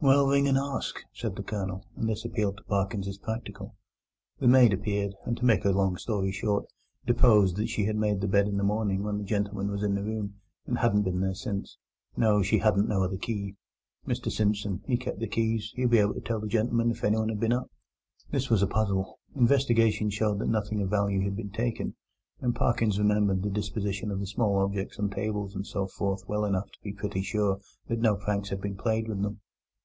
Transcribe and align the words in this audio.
"Well, 0.00 0.26
ring 0.26 0.46
and 0.46 0.58
ask," 0.58 0.98
said 1.14 1.36
the 1.36 1.44
Colonel, 1.44 1.84
and 1.96 2.08
this 2.08 2.24
appealed 2.24 2.58
to 2.58 2.64
Parkins 2.64 3.08
as 3.08 3.18
practical. 3.18 3.76
The 4.40 4.48
maid 4.48 4.72
appeared, 4.72 5.14
and, 5.24 5.36
to 5.36 5.44
make 5.44 5.64
a 5.64 5.70
long 5.70 5.96
story 5.96 6.32
short, 6.32 6.66
deposed 7.06 7.56
that 7.56 7.68
she 7.68 7.84
had 7.86 7.96
made 7.96 8.20
the 8.20 8.28
bed 8.28 8.46
in 8.46 8.56
the 8.56 8.64
morning 8.64 9.04
when 9.04 9.16
the 9.16 9.24
gentleman 9.24 9.70
was 9.70 9.82
in 9.82 9.94
the 9.94 10.02
room, 10.04 10.34
and 10.66 10.78
hadn't 10.78 11.02
been 11.02 11.20
there 11.20 11.34
since. 11.34 11.78
No, 12.16 12.42
she 12.42 12.58
hadn't 12.58 12.88
no 12.88 13.02
other 13.04 13.16
key. 13.16 13.54
Mr 14.06 14.30
Simpson 14.30 14.82
he 14.86 14.96
kep' 14.96 15.18
the 15.18 15.28
keys; 15.28 15.72
he'd 15.76 15.90
be 15.90 15.98
able 15.98 16.14
to 16.14 16.20
tell 16.20 16.40
the 16.40 16.48
gentleman 16.48 16.90
if 16.90 17.02
anyone 17.04 17.28
had 17.28 17.40
been 17.40 17.52
up. 17.52 17.70
This 18.30 18.50
was 18.50 18.62
a 18.62 18.66
puzzle. 18.68 19.18
Investigation 19.34 20.10
showed 20.10 20.40
that 20.40 20.48
nothing 20.50 20.82
of 20.82 20.90
value 20.90 21.22
had 21.22 21.36
been 21.36 21.50
taken, 21.50 21.94
and 22.40 22.56
Parkins 22.56 22.98
remembered 22.98 23.42
the 23.42 23.50
disposition 23.50 24.10
of 24.10 24.20
the 24.20 24.26
small 24.26 24.58
objects 24.58 24.98
on 24.98 25.10
tables 25.10 25.54
and 25.54 25.66
so 25.66 25.86
forth 25.86 26.24
well 26.28 26.44
enough 26.44 26.70
to 26.72 26.78
be 26.82 26.92
pretty 26.92 27.22
sure 27.22 27.60
that 27.88 28.00
no 28.00 28.16
pranks 28.16 28.50
had 28.50 28.60
been 28.60 28.76
played 28.76 29.08
with 29.08 29.22
them. 29.22 29.40